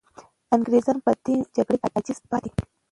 [0.55, 2.61] انګریزان په دې جګړه کې عاجز پاتې دي.